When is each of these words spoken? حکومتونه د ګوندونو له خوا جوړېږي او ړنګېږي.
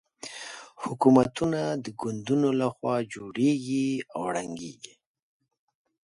حکومتونه 0.83 1.61
د 1.83 1.85
ګوندونو 2.01 2.49
له 2.59 2.67
خوا 2.75 2.95
جوړېږي 3.13 3.89
او 4.13 4.21
ړنګېږي. 4.33 4.93